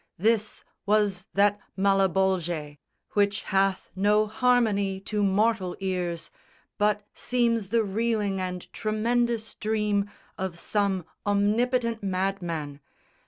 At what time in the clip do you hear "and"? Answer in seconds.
8.41-8.73